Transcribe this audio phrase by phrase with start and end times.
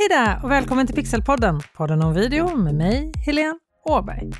[0.00, 4.30] Hej där och välkommen till Pixelpodden, podden om video med mig, Helene Åberg.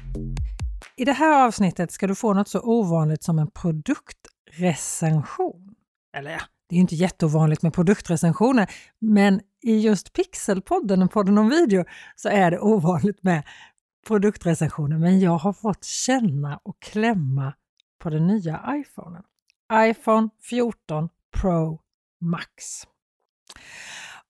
[0.97, 5.75] I det här avsnittet ska du få något så ovanligt som en produktrecension.
[6.17, 11.49] Eller ja, det är ju inte jätteovanligt med produktrecensioner, men i just Pixelpodden, podden om
[11.49, 11.85] video,
[12.17, 13.43] så är det ovanligt med
[14.07, 14.99] produktrecensioner.
[14.99, 17.53] Men jag har fått känna och klämma
[17.99, 19.23] på den nya iPhonen.
[19.73, 21.09] iPhone 14
[21.41, 21.81] Pro
[22.21, 22.87] Max.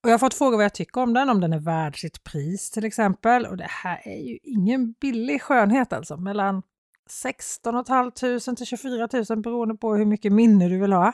[0.03, 2.25] Och jag har fått frågor vad jag tycker om den, om den är värd sitt
[2.25, 3.47] pris till exempel.
[3.47, 6.63] Och det här är ju ingen billig skönhet alltså, mellan
[7.11, 8.11] 16 500
[8.57, 11.09] till 24 000 beroende på hur mycket minne du vill ha.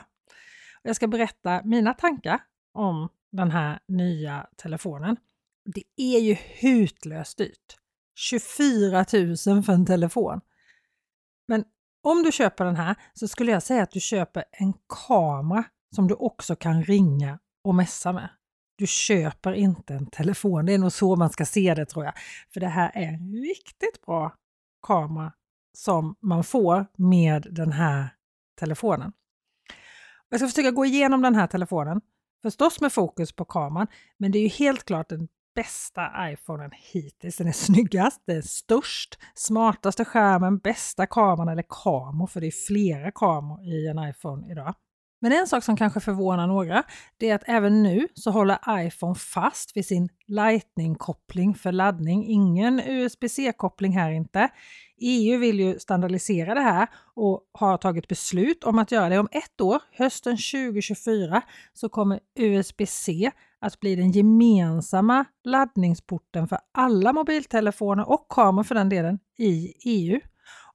[0.83, 2.39] Och jag ska berätta mina tankar
[2.73, 5.17] om den här nya telefonen.
[5.65, 7.77] Det är ju hutlöst dyrt.
[8.15, 10.41] 24 000 för en telefon.
[11.47, 11.63] Men
[12.03, 14.73] om du köper den här så skulle jag säga att du köper en
[15.07, 15.63] kamera
[15.95, 18.29] som du också kan ringa och messa med.
[18.77, 20.65] Du köper inte en telefon.
[20.65, 22.13] Det är nog så man ska se det tror jag.
[22.53, 24.33] För det här är en riktigt bra
[24.87, 25.31] kamera
[25.77, 28.09] som man får med den här
[28.59, 29.13] telefonen.
[30.29, 32.01] Jag ska försöka gå igenom den här telefonen,
[32.41, 37.37] förstås med fokus på kameran, men det är ju helt klart den bästa iPhonen hittills.
[37.37, 42.67] Den är snyggast, den är störst, smartaste skärmen, bästa kameran eller kameror, för det är
[42.67, 44.75] flera kameror i en iPhone idag.
[45.19, 46.83] Men en sak som kanske förvånar några,
[47.17, 52.25] det är att även nu så håller iPhone fast vid sin Lightning-koppling för laddning.
[52.27, 54.49] Ingen USB-C-koppling här inte.
[54.99, 59.19] EU vill ju standardisera det här och har tagit beslut om att göra det.
[59.19, 61.41] Om ett år, hösten 2024,
[61.73, 68.89] så kommer USB-C att bli den gemensamma laddningsporten för alla mobiltelefoner och kameror för den
[68.89, 70.19] delen i EU.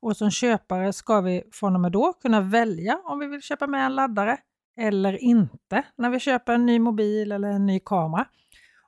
[0.03, 3.67] Och som köpare ska vi från och med då kunna välja om vi vill köpa
[3.67, 4.39] med en laddare
[4.77, 8.27] eller inte när vi köper en ny mobil eller en ny kamera.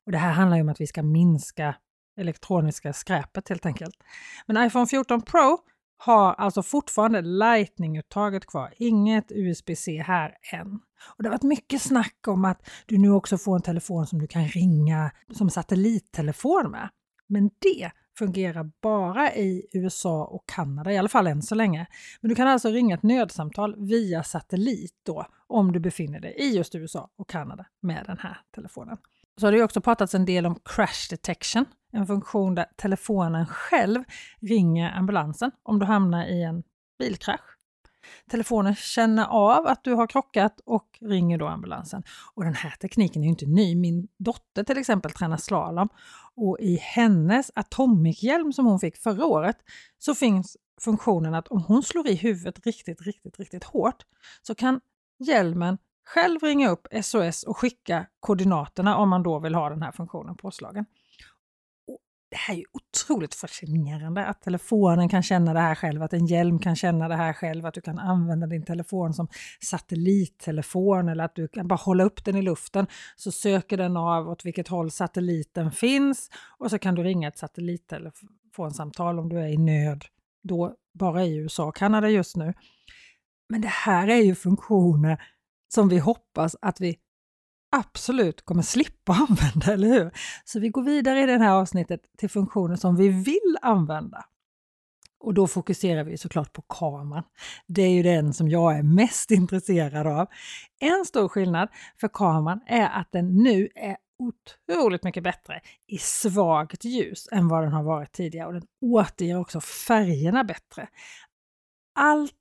[0.06, 1.74] Och Det här handlar ju om att vi ska minska
[2.16, 3.94] elektroniska skräpet helt enkelt.
[4.46, 5.58] Men iPhone 14 Pro
[5.96, 10.80] har alltså fortfarande Lightning-uttaget kvar, inget USB-C här än.
[11.16, 14.18] Och Det har varit mycket snack om att du nu också får en telefon som
[14.18, 16.88] du kan ringa som satellittelefon med.
[17.28, 21.86] Men det fungerar bara i USA och Kanada, i alla fall än så länge.
[22.20, 26.56] Men du kan alltså ringa ett nödsamtal via satellit då, om du befinner dig i
[26.56, 28.96] just USA och Kanada med den här telefonen.
[29.40, 34.04] Så har det också pratats en del om crash detection, en funktion där telefonen själv
[34.40, 36.62] ringer ambulansen om du hamnar i en
[36.98, 37.53] bilkrasch.
[38.30, 42.02] Telefonen känner av att du har krockat och ringer då ambulansen.
[42.34, 43.76] Och den här tekniken är ju inte ny.
[43.76, 45.88] Min dotter till exempel tränar slalom
[46.36, 49.56] och i hennes Atomic-hjälm som hon fick förra året
[49.98, 54.02] så finns funktionen att om hon slår i huvudet riktigt, riktigt, riktigt hårt
[54.42, 54.80] så kan
[55.18, 59.92] hjälmen själv ringa upp SOS och skicka koordinaterna om man då vill ha den här
[59.92, 60.86] funktionen påslagen
[62.34, 66.26] det här är ju otroligt fascinerande att telefonen kan känna det här själv, att en
[66.26, 69.28] hjälm kan känna det här själv, att du kan använda din telefon som
[69.60, 72.86] satellittelefon eller att du kan bara hålla upp den i luften
[73.16, 77.38] så söker den av åt vilket håll satelliten finns och så kan du ringa ett
[77.38, 80.04] satellittelefonsamtal om du är i nöd,
[80.42, 82.54] då bara i USA och Kanada just nu.
[83.48, 85.22] Men det här är ju funktioner
[85.74, 86.96] som vi hoppas att vi
[87.74, 90.10] absolut kommer slippa använda, eller hur?
[90.44, 94.24] Så vi går vidare i det här avsnittet till funktioner som vi vill använda.
[95.20, 97.24] Och då fokuserar vi såklart på kameran.
[97.66, 100.28] Det är ju den som jag är mest intresserad av.
[100.80, 101.68] En stor skillnad
[102.00, 107.62] för kameran är att den nu är otroligt mycket bättre i svagt ljus än vad
[107.62, 110.88] den har varit tidigare och den återger också färgerna bättre.
[111.94, 112.34] Allt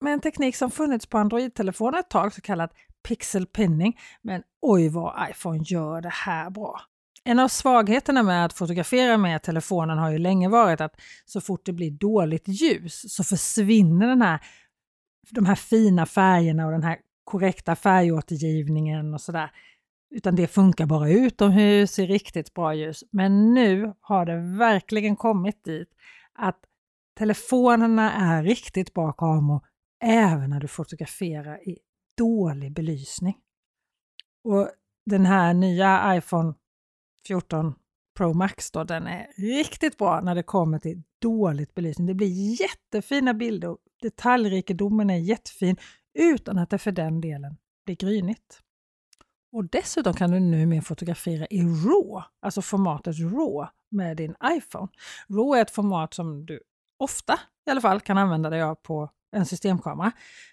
[0.00, 2.72] med en teknik som funnits på Android-telefoner ett tag, så kallat
[3.02, 3.98] pixel pinning.
[4.22, 6.80] Men oj vad iPhone gör det här bra!
[7.24, 10.94] En av svagheterna med att fotografera med telefonen har ju länge varit att
[11.24, 14.40] så fort det blir dåligt ljus så försvinner den här,
[15.30, 19.50] de här fina färgerna och den här korrekta färgåtergivningen och sådär.
[20.10, 23.04] Utan det funkar bara utomhus i riktigt bra ljus.
[23.10, 25.88] Men nu har det verkligen kommit dit
[26.34, 26.58] att
[27.18, 29.60] telefonerna är riktigt bra kameror
[30.04, 31.78] även när du fotograferar i
[32.18, 33.36] dålig belysning.
[34.44, 34.70] Och
[35.06, 36.54] den här nya iPhone
[37.26, 37.74] 14
[38.16, 42.06] Pro Max då, den är riktigt bra när det kommer till dåligt belysning.
[42.06, 45.76] Det blir jättefina bilder och detaljrikedomen är jättefin
[46.14, 48.60] utan att det för den delen blir grynigt.
[49.52, 54.88] Och dessutom kan du numera fotografera i RAW, alltså formatet RAW med din iPhone.
[55.28, 56.60] RAW är ett format som du
[56.98, 60.12] ofta i alla fall kan använda dig av på en systemkamera.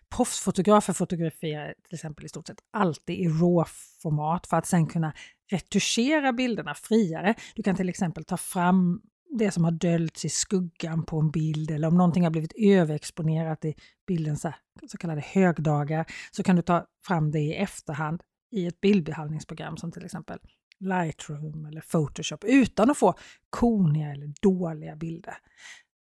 [0.10, 5.13] Proffsfotografer fotograferar till exempel i stort sett alltid i RAW-format för att sen kunna
[5.51, 7.36] retuschera bilderna friare.
[7.56, 9.01] Du kan till exempel ta fram
[9.38, 13.66] det som har döljts i skuggan på en bild eller om någonting har blivit överexponerat
[13.66, 13.75] i
[14.07, 14.54] bildens så,
[14.88, 19.92] så kallade högdagar så kan du ta fram det i efterhand i ett bildbehandlingsprogram som
[19.92, 20.39] till exempel
[20.80, 23.13] Lightroom eller Photoshop utan att få
[23.50, 25.38] koniga eller dåliga bilder.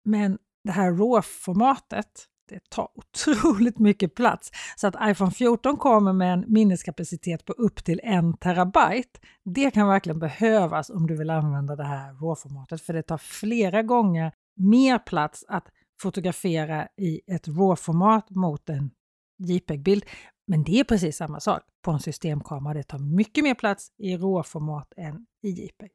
[0.05, 4.51] Men det här RAW-formatet det tar otroligt mycket plats.
[4.77, 9.21] Så att iPhone 14 kommer med en minneskapacitet på upp till en terabyte.
[9.45, 13.83] Det kan verkligen behövas om du vill använda det här RAW-formatet för det tar flera
[13.83, 15.69] gånger mer plats att
[16.03, 18.91] fotografera i ett RAW-format mot en
[19.39, 20.05] JPEG-bild.
[20.47, 22.75] Men det är precis samma sak på en systemkamera.
[22.75, 25.91] Det tar mycket mer plats i RAW-format än i JPEG.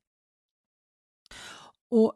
[1.92, 2.14] Och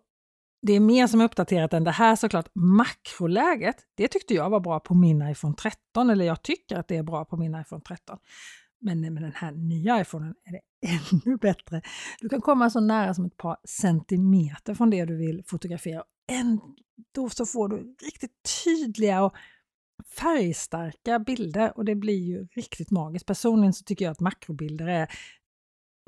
[0.65, 2.49] det är mer som är uppdaterat än det här såklart.
[2.53, 6.97] Makroläget, det tyckte jag var bra på min iPhone 13, eller jag tycker att det
[6.97, 8.17] är bra på min iPhone 13.
[8.81, 11.81] Men med den här nya iPhonen är det ännu bättre.
[12.19, 16.03] Du kan komma så nära som ett par centimeter från det du vill fotografera.
[16.31, 19.33] Ändå så får du riktigt tydliga och
[20.19, 23.25] färgstarka bilder och det blir ju riktigt magiskt.
[23.25, 25.07] Personligen så tycker jag att makrobilder är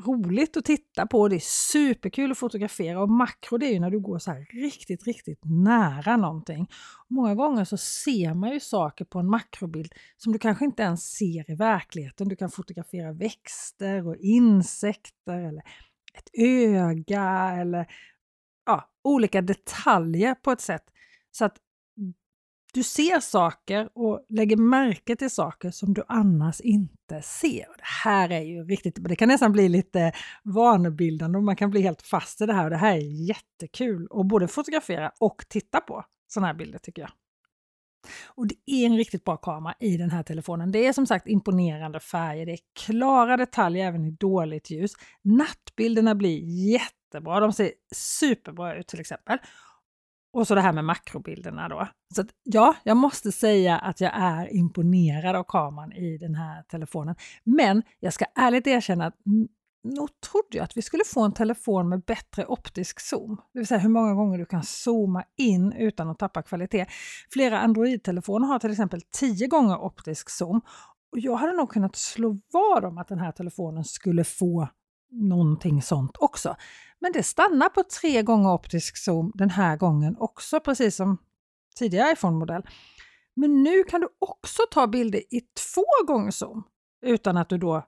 [0.02, 1.28] roligt att titta på.
[1.28, 4.48] Det är superkul att fotografera och makro det är ju när du går så här
[4.54, 6.68] riktigt, riktigt nära någonting.
[7.08, 11.04] Många gånger så ser man ju saker på en makrobild som du kanske inte ens
[11.04, 12.28] ser i verkligheten.
[12.28, 15.64] Du kan fotografera växter och insekter eller
[16.14, 17.88] ett öga eller
[18.66, 20.84] ja, olika detaljer på ett sätt
[21.32, 21.58] så att
[22.76, 27.66] du ser saker och lägger märke till saker som du annars inte ser.
[27.78, 30.12] Det här är ju riktigt, det kan nästan bli lite
[30.44, 32.70] vanebildande och man kan bli helt fast i det här.
[32.70, 37.12] Det här är jättekul att både fotografera och titta på sådana här bilder tycker jag.
[38.26, 40.72] Och det är en riktigt bra kamera i den här telefonen.
[40.72, 44.92] Det är som sagt imponerande färger, det är klara detaljer även i dåligt ljus.
[45.22, 46.40] Nattbilderna blir
[46.72, 49.38] jättebra, de ser superbra ut till exempel.
[50.36, 51.88] Och så det här med makrobilderna då.
[52.16, 56.64] Så att, ja, jag måste säga att jag är imponerad av kameran i den här
[56.64, 57.16] telefonen.
[57.44, 59.16] Men jag ska ärligt erkänna att
[59.84, 63.42] nog trodde jag att vi skulle få en telefon med bättre optisk zoom.
[63.54, 66.86] Det vill säga hur många gånger du kan zooma in utan att tappa kvalitet.
[67.30, 70.62] Flera Android-telefoner har till exempel 10 gånger optisk zoom.
[71.12, 74.68] Och jag hade nog kunnat slå vad om att den här telefonen skulle få
[75.12, 76.56] någonting sånt också.
[77.06, 81.18] Men det stannar på tre gånger optisk zoom den här gången också, precis som
[81.76, 82.64] tidigare iPhone-modell.
[83.36, 86.64] Men nu kan du också ta bilder i två gånger zoom
[87.06, 87.86] utan att du då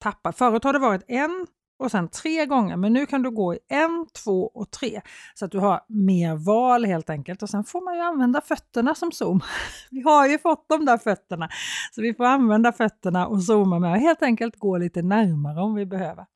[0.00, 0.32] tappar.
[0.32, 1.46] Förut har det varit en
[1.78, 5.00] och sen tre gånger, men nu kan du gå i en, två och tre
[5.34, 7.42] så att du har mer val helt enkelt.
[7.42, 9.40] Och sen får man ju använda fötterna som zoom.
[9.90, 11.48] Vi har ju fått de där fötterna,
[11.94, 15.74] så vi får använda fötterna och zooma med och helt enkelt gå lite närmare om
[15.74, 16.26] vi behöver.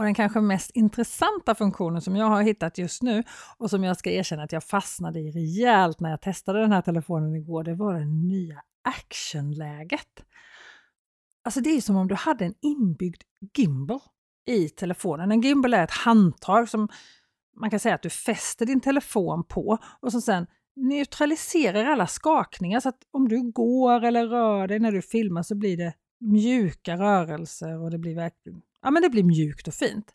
[0.00, 3.22] Och den kanske mest intressanta funktionen som jag har hittat just nu
[3.56, 6.82] och som jag ska erkänna att jag fastnade i rejält när jag testade den här
[6.82, 10.24] telefonen igår, det var det nya actionläget.
[11.44, 13.22] Alltså det är som om du hade en inbyggd
[13.56, 14.00] gimbal
[14.46, 15.32] i telefonen.
[15.32, 16.88] En gimbal är ett handtag som
[17.56, 20.46] man kan säga att du fäster din telefon på och som sen
[20.76, 25.54] neutraliserar alla skakningar så att om du går eller rör dig när du filmar så
[25.54, 30.14] blir det mjuka rörelser och det blir verkligen ja, men det blir mjukt och fint.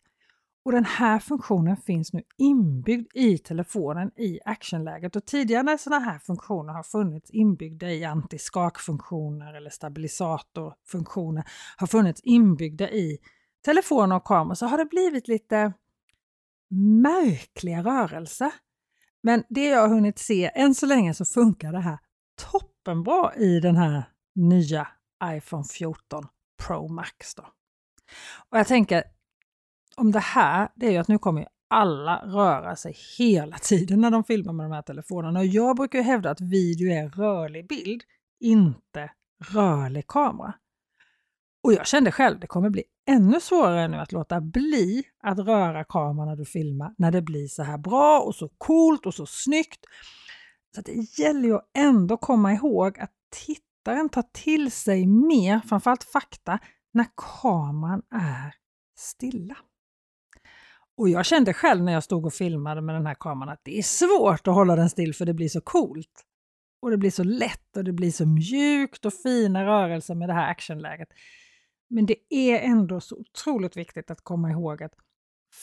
[0.64, 6.04] Och den här funktionen finns nu inbyggd i telefonen i actionläget och tidigare när sådana
[6.04, 11.44] här funktioner har funnits inbyggda i antiskakfunktioner eller stabilisatorfunktioner
[11.76, 13.18] har funnits inbyggda i
[13.64, 15.72] telefoner och kameror så har det blivit lite
[17.02, 18.52] märkliga rörelser.
[19.22, 21.98] Men det jag har hunnit se än så länge så funkar det här
[22.50, 24.04] toppenbra i den här
[24.34, 24.88] nya
[25.24, 26.26] iPhone 14
[26.66, 27.34] Pro Max.
[27.34, 27.44] Då.
[28.50, 29.04] Och jag tänker,
[29.96, 34.10] om det här, det är ju att nu kommer alla röra sig hela tiden när
[34.10, 35.40] de filmar med de här telefonerna.
[35.40, 38.02] Och jag brukar ju hävda att video är rörlig bild,
[38.40, 39.10] inte
[39.52, 40.54] rörlig kamera.
[41.64, 45.84] Och jag kände själv, det kommer bli ännu svårare nu att låta bli att röra
[45.84, 49.26] kameran när du filmar, när det blir så här bra och så coolt och så
[49.26, 49.84] snyggt.
[50.74, 53.12] Så det gäller ju ändå komma ihåg att
[53.46, 56.58] tittaren tar till sig mer, framförallt fakta,
[56.96, 58.54] när kameran är
[58.98, 59.56] stilla.
[60.96, 63.78] Och jag kände själv när jag stod och filmade med den här kameran att det
[63.78, 66.24] är svårt att hålla den still för det blir så coolt.
[66.80, 70.32] Och det blir så lätt och det blir så mjukt och fina rörelser med det
[70.32, 71.08] här actionläget.
[71.88, 74.94] Men det är ändå så otroligt viktigt att komma ihåg att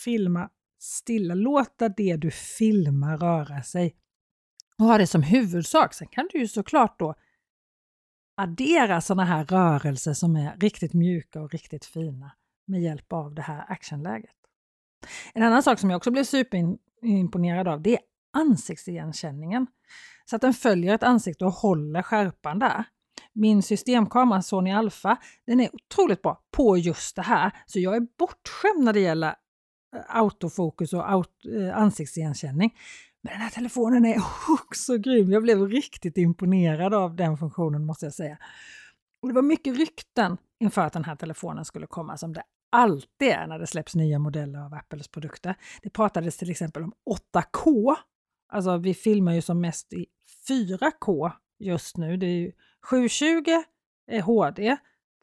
[0.03, 0.49] filma
[0.79, 3.95] stilla, låta det du filmar röra sig.
[4.77, 5.93] och ha det som huvudsak.
[5.93, 7.15] Sen kan du ju såklart då
[8.43, 12.31] addera sådana här rörelser som är riktigt mjuka och riktigt fina
[12.65, 14.35] med hjälp av det här actionläget.
[15.33, 17.99] En annan sak som jag också blev superimponerad av det är
[18.33, 19.67] ansiktsigenkänningen.
[20.25, 22.83] Så att den följer ett ansikte och håller skärpan där.
[23.33, 27.51] Min systemkamera Sony Alpha den är otroligt bra på just det här.
[27.65, 29.35] Så jag är bortskämd när det gäller
[29.95, 32.73] eh, autofokus och eh, ansiktsigenkänning.
[33.23, 34.17] Men den här telefonen är
[34.49, 35.31] också grym.
[35.31, 38.37] Jag blev riktigt imponerad av den funktionen måste jag säga.
[39.21, 43.29] Och det var mycket rykten inför att den här telefonen skulle komma som det alltid
[43.29, 45.55] är när det släpps nya modeller av Apples produkter.
[45.81, 46.93] Det pratades till exempel om
[47.33, 47.95] 8K.
[48.49, 50.05] Alltså vi filmar ju som mest i
[50.49, 52.17] 4K just nu.
[52.17, 52.51] Det är ju
[52.89, 53.63] 720
[54.07, 54.77] är HD,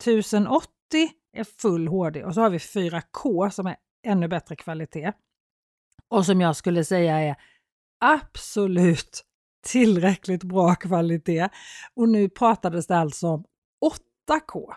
[0.04, 0.68] 1080
[1.32, 3.76] är full HD och så har vi 4K som är
[4.06, 5.12] ännu bättre kvalitet.
[6.08, 7.36] Och som jag skulle säga är
[8.00, 9.24] absolut
[9.66, 11.48] tillräckligt bra kvalitet.
[11.94, 13.44] Och nu pratades det alltså om
[14.28, 14.74] 8K.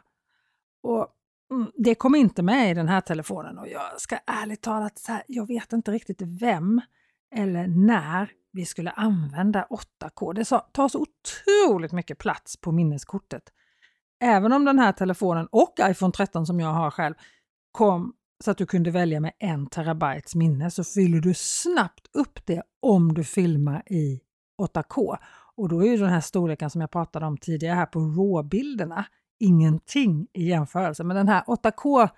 [0.84, 1.08] Och
[1.52, 5.24] mm, det kom inte med i den här telefonen och jag ska ärligt talat säga,
[5.28, 6.82] jag vet inte riktigt vem
[7.36, 10.34] eller när vi skulle använda 8K.
[10.34, 13.44] Det tar så otroligt mycket plats på minneskortet.
[14.22, 17.14] Även om den här telefonen och iPhone 13 som jag har själv
[17.72, 22.46] kom så att du kunde välja med en terabytes minne så fyller du snabbt upp
[22.46, 24.22] det om du filmar i
[24.62, 25.18] 8K.
[25.56, 29.06] Och då är ju den här storleken som jag pratade om tidigare här på råbilderna
[29.40, 31.04] ingenting i jämförelse.
[31.04, 32.10] Men den här 8K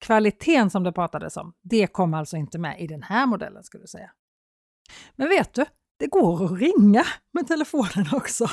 [0.00, 3.82] kvaliteten som det pratades om, det kom alltså inte med i den här modellen skulle
[3.82, 4.10] jag säga.
[5.16, 5.64] Men vet du,
[5.98, 8.46] det går att ringa med telefonen också.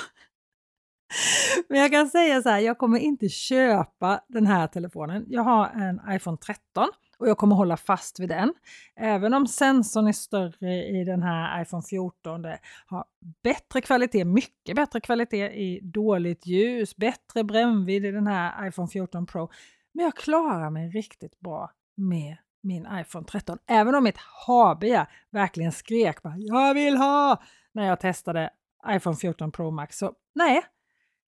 [1.69, 5.25] Men jag kan säga så här, jag kommer inte köpa den här telefonen.
[5.27, 8.53] Jag har en iPhone 13 och jag kommer hålla fast vid den.
[8.95, 13.05] Även om sensorn är större i den här iPhone 14, det har
[13.43, 19.25] bättre kvalitet, mycket bättre kvalitet i dåligt ljus, bättre brännvidd i den här iPhone 14
[19.25, 19.49] Pro.
[19.93, 23.57] Men jag klarar mig riktigt bra med min iPhone 13.
[23.67, 24.17] Även om mitt
[24.47, 27.41] habia verkligen skrek bara, jag vill ha
[27.71, 28.49] när jag testade
[28.87, 29.97] iPhone 14 Pro Max.
[29.97, 30.61] Så nej,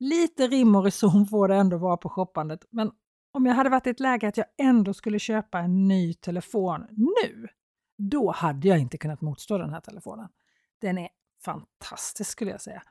[0.01, 2.61] lite rim och reson får det ändå vara på shoppandet.
[2.71, 2.91] Men
[3.33, 6.87] om jag hade varit i ett läge att jag ändå skulle köpa en ny telefon
[6.91, 7.49] nu,
[7.99, 10.29] då hade jag inte kunnat motstå den här telefonen.
[10.81, 11.09] Den är
[11.45, 12.83] fantastisk skulle jag säga.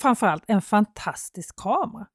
[0.00, 2.06] Framförallt en fantastisk kamera.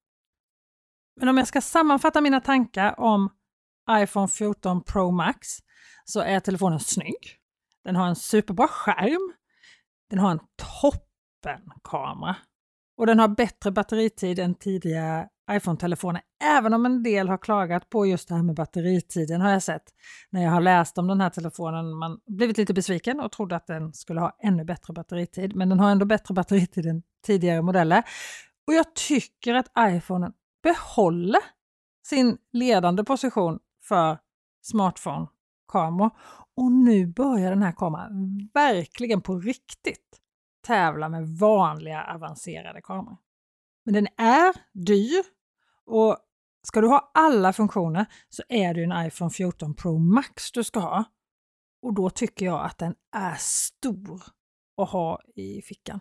[1.20, 3.30] Men om jag ska sammanfatta mina tankar om
[3.92, 5.48] iPhone 14 Pro Max
[6.06, 7.38] så är telefonen snygg.
[7.84, 9.34] Den har en superbra skärm.
[10.10, 12.36] Den har en toppenkamera.
[12.98, 18.06] Och den har bättre batteritid än tidigare iPhone-telefoner, även om en del har klagat på
[18.06, 19.84] just det här med batteritiden har jag sett
[20.30, 21.94] när jag har läst om den här telefonen.
[21.94, 25.80] Man blivit lite besviken och trodde att den skulle ha ännu bättre batteritid, men den
[25.80, 28.04] har ändå bättre batteritid än tidigare modeller.
[28.68, 30.32] Och jag tycker att iPhone
[30.64, 31.42] behåller
[32.08, 34.18] sin ledande position för
[34.62, 36.12] smartphone-kameror.
[36.58, 40.22] Och nu börjar den här kameran verkligen på riktigt
[40.68, 43.18] tävla med vanliga avancerade kameror.
[43.86, 45.24] Men den är dyr
[45.86, 46.18] och
[46.68, 50.80] ska du ha alla funktioner så är det en iPhone 14 Pro Max du ska
[50.80, 51.04] ha.
[51.82, 54.22] Och då tycker jag att den är stor
[54.82, 56.00] att ha i fickan.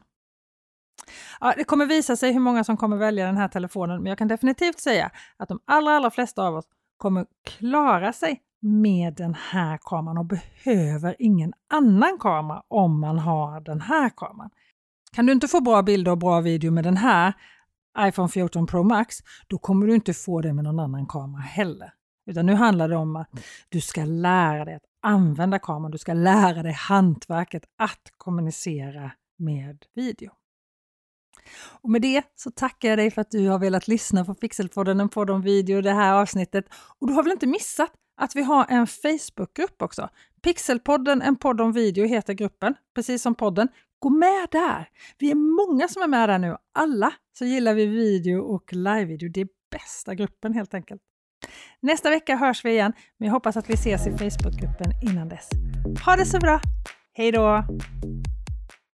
[1.40, 4.18] Ja, det kommer visa sig hur många som kommer välja den här telefonen, men jag
[4.18, 6.64] kan definitivt säga att de allra, allra flesta av oss
[6.96, 13.60] kommer klara sig med den här kameran och behöver ingen annan kamera om man har
[13.60, 14.50] den här kameran.
[15.12, 17.32] Kan du inte få bra bilder och bra video med den här
[17.98, 21.92] iPhone 14 Pro Max, då kommer du inte få det med någon annan kamera heller.
[22.26, 23.28] Utan nu handlar det om att
[23.68, 29.84] du ska lära dig att använda kameran, du ska lära dig hantverket att kommunicera med
[29.94, 30.30] video.
[31.82, 35.00] Och med det så tackar jag dig för att du har velat lyssna på Pixelpodden,
[35.00, 36.64] en podd om video, det här avsnittet.
[36.98, 40.08] Och du har väl inte missat att vi har en Facebookgrupp också?
[40.42, 43.68] Pixelpodden, en podd om video heter gruppen, precis som podden.
[43.98, 44.88] Gå med där!
[45.18, 46.56] Vi är många som är med där nu.
[46.74, 49.28] Alla så gillar vi video och livevideo.
[49.28, 51.02] Det är bästa gruppen helt enkelt.
[51.80, 55.48] Nästa vecka hörs vi igen, men jag hoppas att vi ses i Facebookgruppen innan dess.
[56.04, 56.60] Ha det så bra!
[57.12, 57.64] Hej då!